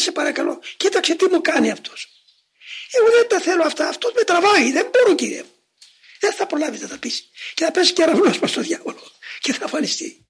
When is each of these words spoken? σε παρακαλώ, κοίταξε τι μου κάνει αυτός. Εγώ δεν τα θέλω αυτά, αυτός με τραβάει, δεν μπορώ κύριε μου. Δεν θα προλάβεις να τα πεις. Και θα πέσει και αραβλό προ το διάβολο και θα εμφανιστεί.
σε 0.00 0.12
παρακαλώ, 0.12 0.62
κοίταξε 0.76 1.14
τι 1.14 1.26
μου 1.26 1.40
κάνει 1.40 1.70
αυτός. 1.70 2.08
Εγώ 2.90 3.10
δεν 3.10 3.28
τα 3.28 3.40
θέλω 3.40 3.62
αυτά, 3.62 3.88
αυτός 3.88 4.12
με 4.14 4.22
τραβάει, 4.22 4.72
δεν 4.72 4.90
μπορώ 4.92 5.14
κύριε 5.14 5.42
μου. 5.42 5.54
Δεν 6.20 6.32
θα 6.32 6.46
προλάβεις 6.46 6.80
να 6.80 6.88
τα 6.88 6.98
πεις. 6.98 7.30
Και 7.54 7.64
θα 7.64 7.70
πέσει 7.70 7.92
και 7.92 8.02
αραβλό 8.02 8.30
προ 8.30 8.50
το 8.50 8.60
διάβολο 8.60 9.10
και 9.40 9.52
θα 9.52 9.58
εμφανιστεί. 9.62 10.26